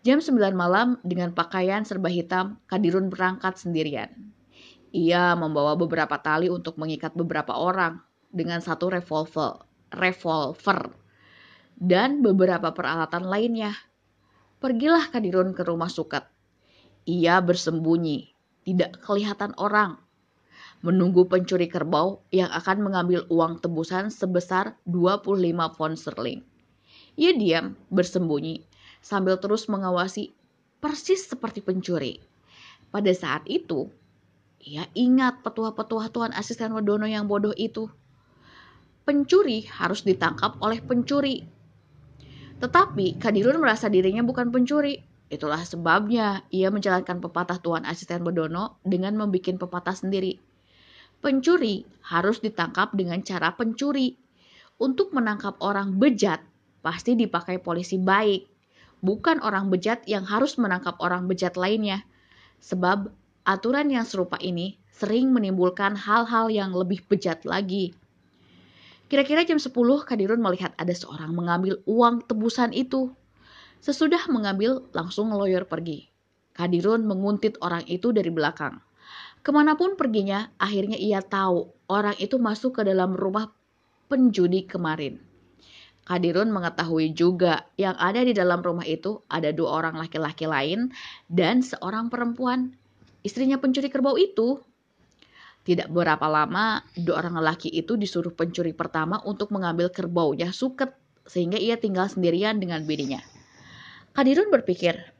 Jam 0.05 0.21
9 0.21 0.37
malam 0.53 1.01
dengan 1.01 1.33
pakaian 1.33 1.81
serba 1.81 2.13
hitam, 2.13 2.61
Kadirun 2.69 3.09
berangkat 3.09 3.57
sendirian. 3.57 4.13
Ia 4.93 5.33
membawa 5.33 5.73
beberapa 5.73 6.15
tali 6.21 6.47
untuk 6.47 6.77
mengikat 6.77 7.17
beberapa 7.17 7.57
orang, 7.57 7.99
dengan 8.35 8.59
satu 8.59 8.91
revolver, 8.91 9.63
revolver 9.95 10.91
dan 11.79 12.19
beberapa 12.19 12.75
peralatan 12.75 13.23
lainnya. 13.25 13.71
Pergilah 14.59 15.07
Kadirun 15.07 15.55
ke 15.55 15.63
rumah 15.63 15.87
Sukat. 15.87 16.27
Ia 17.07 17.39
bersembunyi, 17.39 18.29
tidak 18.67 18.99
kelihatan 19.03 19.55
orang, 19.55 20.04
menunggu 20.85 21.25
pencuri 21.25 21.65
kerbau 21.65 22.21
yang 22.29 22.53
akan 22.53 22.85
mengambil 22.85 23.25
uang 23.33 23.57
tebusan 23.57 24.13
sebesar 24.13 24.77
25 24.85 25.41
pound 25.73 25.97
sterling. 25.97 26.45
Ia 27.17 27.33
diam, 27.33 27.73
bersembunyi, 27.89 28.61
sambil 29.01 29.41
terus 29.41 29.65
mengawasi 29.65 30.29
persis 30.77 31.25
seperti 31.25 31.65
pencuri. 31.65 32.21
Pada 32.93 33.09
saat 33.17 33.41
itu, 33.49 33.89
ia 34.61 34.85
ingat 34.93 35.41
petua-petua 35.41 36.13
Tuhan 36.13 36.37
asisten 36.37 36.77
Wadono 36.77 37.09
yang 37.09 37.25
bodoh 37.25 37.57
itu 37.57 37.89
pencuri 39.05 39.65
harus 39.69 40.01
ditangkap 40.01 40.57
oleh 40.61 40.81
pencuri. 40.81 41.45
Tetapi 42.57 43.21
Kadirun 43.21 43.61
merasa 43.61 43.89
dirinya 43.89 44.25
bukan 44.25 44.49
pencuri. 44.49 45.01
Itulah 45.29 45.61
sebabnya 45.65 46.45
ia 46.53 46.69
menjalankan 46.69 47.17
pepatah 47.21 47.57
Tuan 47.57 47.81
Asisten 47.85 48.21
Bodono 48.21 48.77
dengan 48.85 49.17
membuat 49.17 49.57
pepatah 49.57 49.97
sendiri. 49.97 50.37
Pencuri 51.25 51.81
harus 52.05 52.37
ditangkap 52.37 52.93
dengan 52.93 53.17
cara 53.25 53.57
pencuri. 53.57 54.13
Untuk 54.77 55.09
menangkap 55.09 55.57
orang 55.57 55.97
bejat, 55.97 56.37
pasti 56.85 57.17
dipakai 57.17 57.57
polisi 57.57 57.97
baik. 57.97 58.45
Bukan 59.01 59.41
orang 59.41 59.73
bejat 59.73 60.05
yang 60.05 60.21
harus 60.21 60.61
menangkap 60.61 60.93
orang 61.01 61.25
bejat 61.25 61.57
lainnya. 61.57 62.05
Sebab 62.61 63.09
aturan 63.41 63.89
yang 63.89 64.05
serupa 64.05 64.37
ini 64.37 64.77
sering 64.93 65.33
menimbulkan 65.33 65.97
hal-hal 65.97 66.53
yang 66.53 66.77
lebih 66.77 67.01
bejat 67.09 67.41
lagi. 67.41 67.97
Kira-kira 69.09 69.41
jam 69.49 69.57
10 69.57 69.73
Kadirun 70.05 70.45
melihat 70.45 70.77
ada 70.77 70.93
seorang 70.93 71.33
mengambil 71.33 71.81
uang 71.89 72.21
tebusan 72.29 72.69
itu. 72.69 73.09
Sesudah 73.81 74.29
mengambil, 74.29 74.85
langsung 74.93 75.33
ngeloyor 75.33 75.65
pergi. 75.65 76.05
Kadirun 76.53 77.01
menguntit 77.09 77.57
orang 77.65 77.81
itu 77.89 78.13
dari 78.13 78.29
belakang. 78.29 78.77
Ke 79.45 79.53
mana 79.53 79.77
pun 79.77 79.93
perginya, 79.93 80.49
akhirnya 80.57 80.97
ia 80.97 81.21
tahu 81.21 81.69
orang 81.85 82.17
itu 82.17 82.41
masuk 82.41 82.81
ke 82.81 82.89
dalam 82.89 83.13
rumah 83.13 83.53
penjudi 84.09 84.65
kemarin. 84.65 85.21
Kadirun 86.05 86.49
mengetahui 86.49 87.13
juga 87.13 87.69
yang 87.77 87.93
ada 88.01 88.25
di 88.25 88.33
dalam 88.33 88.65
rumah 88.65 88.85
itu 88.89 89.21
ada 89.29 89.53
dua 89.53 89.85
orang 89.85 90.01
laki-laki 90.01 90.49
lain 90.49 90.89
dan 91.29 91.61
seorang 91.61 92.09
perempuan, 92.09 92.73
istrinya 93.21 93.61
pencuri 93.61 93.89
kerbau 93.93 94.17
itu. 94.17 94.57
Tidak 95.65 95.93
berapa 95.93 96.25
lama, 96.25 96.81
dua 96.97 97.25
orang 97.25 97.41
lelaki 97.41 97.69
itu 97.69 97.97
disuruh 97.97 98.33
pencuri 98.33 98.73
pertama 98.73 99.21
untuk 99.29 99.53
mengambil 99.53 99.93
kerbaunya 99.93 100.53
suket, 100.53 100.93
sehingga 101.25 101.61
ia 101.61 101.77
tinggal 101.77 102.09
sendirian 102.09 102.57
dengan 102.57 102.85
bininya. 102.85 103.21
Kadirun 104.13 104.49
berpikir, 104.49 105.13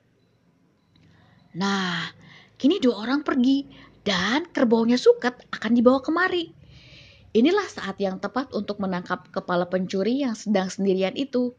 Nah, 1.57 2.13
kini 2.61 2.77
dua 2.77 3.05
orang 3.05 3.25
pergi 3.25 3.65
dan 4.05 4.45
kerbaunya 4.53 4.95
suket 5.01 5.33
akan 5.49 5.71
dibawa 5.73 5.99
kemari. 5.99 6.53
Inilah 7.35 7.67
saat 7.67 7.99
yang 7.99 8.21
tepat 8.21 8.53
untuk 8.55 8.79
menangkap 8.79 9.27
kepala 9.33 9.67
pencuri 9.67 10.23
yang 10.23 10.37
sedang 10.37 10.71
sendirian 10.71 11.17
itu. 11.19 11.51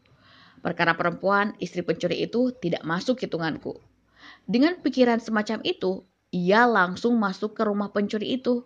Perkara 0.64 0.96
perempuan, 0.96 1.52
istri 1.60 1.84
pencuri 1.84 2.24
itu 2.24 2.54
tidak 2.62 2.80
masuk 2.86 3.20
hitunganku. 3.20 3.76
Dengan 4.48 4.80
pikiran 4.80 5.20
semacam 5.20 5.60
itu, 5.68 6.06
ia 6.32 6.64
langsung 6.64 7.20
masuk 7.20 7.52
ke 7.52 7.62
rumah 7.66 7.92
pencuri 7.92 8.40
itu. 8.40 8.64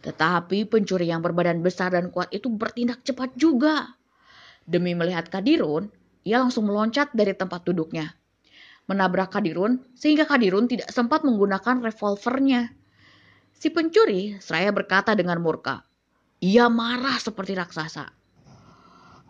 Tetapi 0.00 0.64
pencuri 0.64 1.12
yang 1.12 1.20
berbadan 1.20 1.60
besar 1.60 1.92
dan 1.92 2.08
kuat 2.08 2.32
itu 2.32 2.48
bertindak 2.48 3.04
cepat 3.04 3.36
juga. 3.36 4.00
Demi 4.64 4.96
melihat 4.96 5.28
Kadirun, 5.28 5.92
ia 6.24 6.40
langsung 6.40 6.64
meloncat 6.64 7.12
dari 7.12 7.36
tempat 7.36 7.68
duduknya. 7.68 8.16
Menabrak 8.88 9.36
Kadirun 9.36 9.84
sehingga 9.92 10.24
Kadirun 10.24 10.72
tidak 10.72 10.88
sempat 10.88 11.20
menggunakan 11.20 11.84
revolvernya. 11.84 12.79
Si 13.60 13.68
pencuri 13.68 14.40
seraya 14.40 14.72
berkata 14.72 15.12
dengan 15.12 15.36
murka. 15.36 15.84
Ia 16.40 16.72
marah 16.72 17.20
seperti 17.20 17.52
raksasa. 17.52 18.08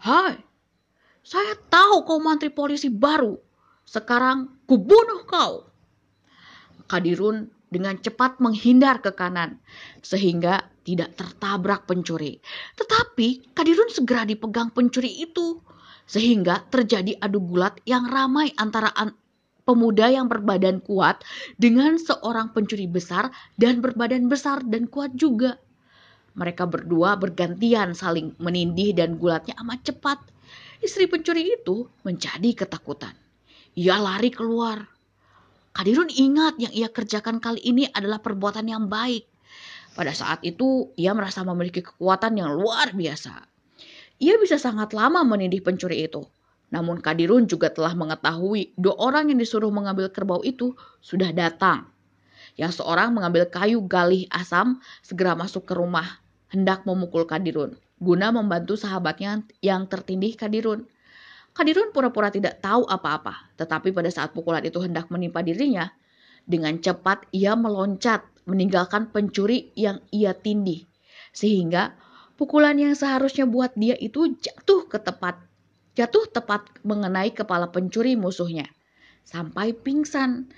Hai, 0.07 0.39
saya 1.27 1.59
tahu 1.59 2.07
kau 2.07 2.23
mantri 2.23 2.55
polisi 2.55 2.87
baru. 2.87 3.35
Sekarang 3.83 4.63
kubunuh 4.71 5.27
kau. 5.27 5.67
Kadirun 6.87 7.51
dengan 7.75 7.99
cepat 7.99 8.39
menghindar 8.39 9.03
ke 9.03 9.11
kanan 9.19 9.59
sehingga 9.99 10.71
tidak 10.87 11.19
tertabrak 11.19 11.91
pencuri. 11.91 12.39
Tetapi 12.79 13.51
Kadirun 13.51 13.91
segera 13.91 14.23
dipegang 14.23 14.71
pencuri 14.71 15.27
itu 15.27 15.59
sehingga 16.07 16.67
terjadi 16.71 17.19
adu 17.19 17.43
gulat 17.43 17.83
yang 17.83 18.07
ramai 18.07 18.55
antara 18.59 18.95
an 18.95 19.11
pemuda 19.63 20.11
yang 20.11 20.27
berbadan 20.27 20.81
kuat 20.85 21.23
dengan 21.57 21.97
seorang 22.01 22.53
pencuri 22.53 22.87
besar 22.91 23.31
dan 23.61 23.81
berbadan 23.85 24.27
besar 24.27 24.65
dan 24.67 24.89
kuat 24.91 25.15
juga. 25.15 25.61
Mereka 26.37 26.67
berdua 26.71 27.19
bergantian 27.19 27.93
saling 27.93 28.35
menindih 28.39 28.95
dan 28.95 29.19
gulatnya 29.19 29.59
amat 29.61 29.93
cepat. 29.93 30.19
Istri 30.81 31.11
pencuri 31.11 31.59
itu 31.61 31.87
menjadi 32.07 32.65
ketakutan. 32.65 33.13
Ia 33.77 34.01
lari 34.01 34.33
keluar 34.33 34.83
Kadirun 35.71 36.11
ingat 36.11 36.59
yang 36.59 36.75
ia 36.75 36.91
kerjakan 36.91 37.39
kali 37.39 37.63
ini 37.63 37.87
adalah 37.95 38.19
perbuatan 38.19 38.67
yang 38.67 38.91
baik. 38.91 39.23
Pada 39.95 40.11
saat 40.11 40.43
itu, 40.43 40.91
ia 40.99 41.15
merasa 41.15 41.47
memiliki 41.47 41.83
kekuatan 41.83 42.39
yang 42.39 42.51
luar 42.55 42.91
biasa. 42.91 43.47
Ia 44.19 44.35
bisa 44.43 44.59
sangat 44.59 44.91
lama 44.93 45.23
menindih 45.23 45.63
pencuri 45.63 46.11
itu. 46.11 46.27
Namun 46.71 47.03
Kadirun 47.03 47.51
juga 47.51 47.71
telah 47.75 47.93
mengetahui 47.99 48.79
dua 48.79 48.95
orang 48.99 49.31
yang 49.35 49.39
disuruh 49.43 49.75
mengambil 49.75 50.07
kerbau 50.11 50.43
itu 50.47 50.79
sudah 51.03 51.35
datang. 51.35 51.91
Yang 52.55 52.83
seorang 52.83 53.11
mengambil 53.11 53.47
kayu 53.51 53.83
galih 53.87 54.31
asam 54.31 54.79
segera 55.03 55.35
masuk 55.35 55.67
ke 55.67 55.75
rumah, 55.75 56.23
hendak 56.51 56.87
memukul 56.87 57.27
Kadirun, 57.27 57.75
guna 57.99 58.31
membantu 58.31 58.79
sahabatnya 58.79 59.43
yang 59.63 59.91
tertindih 59.91 60.39
Kadirun. 60.39 60.87
Kadirun 61.51 61.91
pura-pura 61.91 62.31
tidak 62.31 62.63
tahu 62.63 62.87
apa-apa, 62.87 63.51
tetapi 63.59 63.91
pada 63.91 64.07
saat 64.07 64.31
pukulan 64.31 64.63
itu 64.63 64.79
hendak 64.79 65.11
menimpa 65.11 65.43
dirinya, 65.43 65.91
dengan 66.47 66.79
cepat 66.79 67.27
ia 67.35 67.59
meloncat 67.59 68.23
meninggalkan 68.47 69.11
pencuri 69.11 69.75
yang 69.75 69.99
ia 70.15 70.31
tindih. 70.31 70.87
Sehingga 71.35 71.99
pukulan 72.39 72.79
yang 72.79 72.95
seharusnya 72.95 73.51
buat 73.51 73.75
dia 73.75 73.99
itu 73.99 74.39
jatuh 74.39 74.87
ke 74.87 74.99
tepat, 75.03 75.39
jatuh 76.01 76.25
tepat 76.33 76.65
mengenai 76.81 77.37
kepala 77.37 77.69
pencuri 77.69 78.17
musuhnya. 78.17 78.65
Sampai 79.21 79.77
pingsan. 79.77 80.49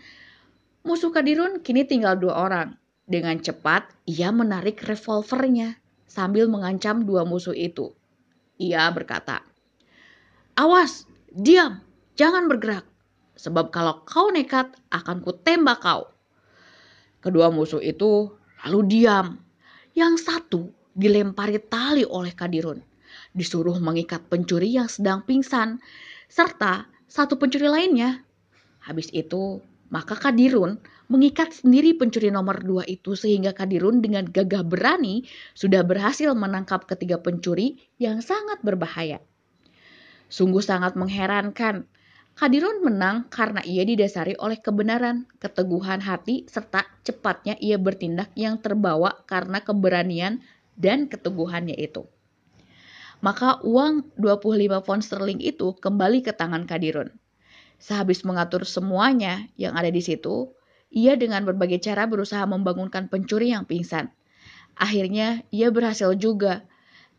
Musuh 0.86 1.10
Kadirun 1.10 1.66
kini 1.66 1.82
tinggal 1.82 2.14
dua 2.14 2.46
orang. 2.46 2.78
Dengan 3.02 3.42
cepat 3.42 3.90
ia 4.06 4.30
menarik 4.30 4.78
revolvernya 4.86 5.82
sambil 6.06 6.46
mengancam 6.46 7.02
dua 7.02 7.26
musuh 7.26 7.50
itu. 7.58 7.90
Ia 8.62 8.86
berkata, 8.94 9.42
Awas, 10.54 11.10
diam, 11.34 11.82
jangan 12.14 12.46
bergerak. 12.46 12.86
Sebab 13.34 13.74
kalau 13.74 14.06
kau 14.06 14.30
nekat, 14.30 14.70
akan 14.94 15.18
kutembak 15.26 15.82
kau. 15.82 16.06
Kedua 17.18 17.50
musuh 17.50 17.82
itu 17.82 18.30
lalu 18.62 18.80
diam. 18.86 19.42
Yang 19.98 20.14
satu 20.22 20.70
dilempari 20.94 21.58
tali 21.58 22.06
oleh 22.06 22.30
Kadirun. 22.30 22.91
Disuruh 23.32 23.80
mengikat 23.80 24.28
pencuri 24.28 24.76
yang 24.76 24.88
sedang 24.92 25.24
pingsan. 25.24 25.80
Serta 26.28 26.88
satu 27.08 27.36
pencuri 27.36 27.68
lainnya. 27.68 28.24
Habis 28.84 29.12
itu, 29.12 29.60
maka 29.92 30.16
Kadirun 30.16 30.80
mengikat 31.12 31.52
sendiri 31.52 31.92
pencuri 31.92 32.32
nomor 32.32 32.64
dua 32.64 32.88
itu 32.88 33.12
sehingga 33.12 33.52
Kadirun 33.52 34.00
dengan 34.00 34.24
gagah 34.24 34.64
berani 34.64 35.28
sudah 35.52 35.84
berhasil 35.84 36.32
menangkap 36.32 36.88
ketiga 36.88 37.20
pencuri 37.20 37.76
yang 38.00 38.24
sangat 38.24 38.64
berbahaya. 38.64 39.20
Sungguh 40.32 40.64
sangat 40.64 40.96
mengherankan. 40.96 41.84
Kadirun 42.32 42.80
menang 42.80 43.28
karena 43.28 43.60
ia 43.60 43.84
didasari 43.84 44.32
oleh 44.40 44.56
kebenaran, 44.56 45.28
keteguhan 45.36 46.00
hati, 46.00 46.48
serta 46.48 46.88
cepatnya 47.04 47.60
ia 47.60 47.76
bertindak 47.76 48.32
yang 48.32 48.56
terbawa 48.56 49.20
karena 49.28 49.60
keberanian 49.60 50.40
dan 50.72 51.12
keteguhannya 51.12 51.76
itu. 51.76 52.08
Maka 53.22 53.62
uang 53.62 54.18
25 54.18 54.82
pound 54.82 55.02
sterling 55.06 55.38
itu 55.38 55.78
kembali 55.78 56.26
ke 56.26 56.34
tangan 56.34 56.66
Kadirun. 56.66 57.14
Sehabis 57.78 58.26
mengatur 58.26 58.66
semuanya 58.66 59.46
yang 59.54 59.78
ada 59.78 59.90
di 59.94 60.02
situ, 60.02 60.50
ia 60.90 61.14
dengan 61.14 61.46
berbagai 61.46 61.78
cara 61.78 62.10
berusaha 62.10 62.42
membangunkan 62.44 63.06
pencuri 63.06 63.54
yang 63.54 63.62
pingsan. 63.62 64.10
Akhirnya 64.74 65.46
ia 65.54 65.70
berhasil 65.70 66.18
juga 66.18 66.66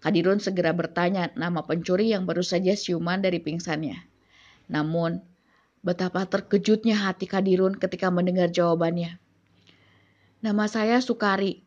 Kadirun 0.04 0.44
segera 0.44 0.76
bertanya 0.76 1.32
nama 1.40 1.64
pencuri 1.64 2.12
yang 2.12 2.28
baru 2.28 2.44
saja 2.44 2.76
siuman 2.76 3.24
dari 3.24 3.40
pingsannya. 3.40 4.04
Namun, 4.68 5.24
betapa 5.80 6.28
terkejutnya 6.28 7.00
hati 7.00 7.32
Kadirun 7.32 7.80
ketika 7.80 8.12
mendengar 8.12 8.52
jawabannya. 8.52 9.24
Nama 10.44 10.66
saya 10.68 11.00
Sukari. 11.00 11.63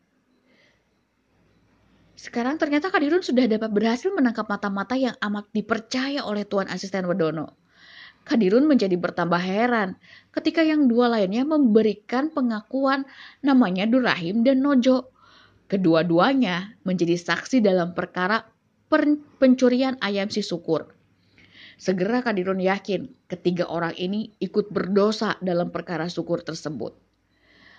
Sekarang 2.17 2.57
ternyata 2.57 2.89
Kadirun 2.89 3.21
sudah 3.21 3.45
dapat 3.45 3.69
berhasil 3.69 4.09
menangkap 4.09 4.49
mata-mata 4.49 4.97
yang 4.97 5.13
amat 5.21 5.53
dipercaya 5.53 6.25
oleh 6.25 6.49
Tuan 6.49 6.65
Asisten 6.65 7.05
Wedono. 7.05 7.53
Kadirun 8.25 8.65
menjadi 8.65 8.97
bertambah 8.97 9.37
heran 9.37 10.01
ketika 10.33 10.65
yang 10.65 10.89
dua 10.89 11.13
lainnya 11.13 11.45
memberikan 11.45 12.33
pengakuan 12.33 13.05
namanya 13.45 13.85
Durahim 13.85 14.41
dan 14.41 14.65
Nojo. 14.65 15.13
Kedua-duanya 15.69 16.73
menjadi 16.83 17.13
saksi 17.15 17.61
dalam 17.61 17.93
perkara 17.93 18.49
pencurian 19.37 19.95
ayam 20.01 20.27
si 20.33 20.41
Sukur. 20.41 20.89
Segera 21.77 22.25
Kadirun 22.25 22.57
yakin 22.57 23.13
ketiga 23.29 23.69
orang 23.69 23.93
ini 23.93 24.33
ikut 24.41 24.73
berdosa 24.73 25.37
dalam 25.37 25.69
perkara 25.69 26.09
Sukur 26.09 26.41
tersebut. 26.41 26.97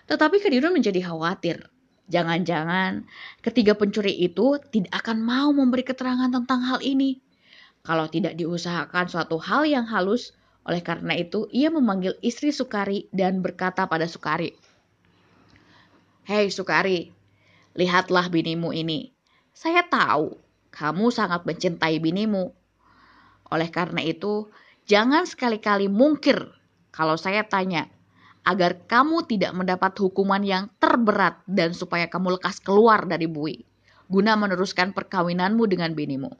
Tetapi 0.07 0.38
Kadirun 0.38 0.79
menjadi 0.79 1.03
khawatir. 1.11 1.66
Jangan-jangan 2.09 3.05
ketiga 3.44 3.77
pencuri 3.77 4.16
itu 4.16 4.57
tidak 4.73 5.05
akan 5.05 5.21
mau 5.21 5.53
memberi 5.53 5.85
keterangan 5.85 6.33
tentang 6.33 6.64
hal 6.64 6.81
ini. 6.81 7.21
Kalau 7.85 8.09
tidak 8.09 8.37
diusahakan 8.37 9.12
suatu 9.12 9.37
hal 9.37 9.68
yang 9.68 9.85
halus, 9.85 10.33
oleh 10.64 10.81
karena 10.81 11.16
itu 11.16 11.49
ia 11.53 11.68
memanggil 11.68 12.16
istri 12.25 12.53
Sukari 12.53 13.09
dan 13.12 13.40
berkata 13.40 13.88
pada 13.88 14.05
Sukari, 14.05 14.53
Hei 16.29 16.53
Sukari, 16.53 17.09
Lihatlah 17.73 18.29
binimu 18.29 18.75
ini. 18.75 19.14
Saya 19.55 19.87
tahu 19.87 20.37
kamu 20.75 21.09
sangat 21.14 21.47
mencintai 21.47 21.97
binimu. 22.03 22.53
Oleh 23.49 23.71
karena 23.73 24.05
itu, 24.05 24.51
jangan 24.85 25.25
sekali-kali 25.25 25.88
mungkir 25.88 26.37
kalau 26.92 27.16
saya 27.16 27.47
tanya 27.47 27.88
agar 28.46 28.79
kamu 28.87 29.24
tidak 29.27 29.55
mendapat 29.57 29.94
hukuman 29.98 30.42
yang 30.42 30.70
terberat 30.83 31.40
dan 31.48 31.72
supaya 31.72 32.07
kamu 32.07 32.38
lekas 32.38 32.61
keluar 32.62 33.07
dari 33.07 33.27
bui 33.27 33.64
guna 34.09 34.40
meneruskan 34.40 34.96
perkawinanmu 34.96 35.68
dengan 35.68 35.92
binimu. 35.92 36.33